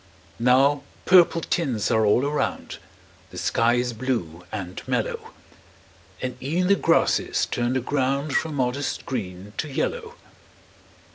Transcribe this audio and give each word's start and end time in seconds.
Now 0.39 0.81
purple 1.05 1.41
tints 1.41 1.91
are 1.91 2.07
all 2.07 2.25
around; 2.25 2.79
The 3.29 3.37
sky 3.37 3.75
is 3.75 3.93
blue 3.93 4.43
and 4.51 4.81
mellow; 4.87 5.29
And 6.23 6.41
e'en 6.41 6.65
the 6.69 6.75
grasses 6.75 7.45
turn 7.45 7.73
the 7.73 7.81
ground 7.81 8.33
From 8.33 8.55
modest 8.55 9.05
green 9.05 9.53
to 9.57 9.69
yellow. 9.71 10.15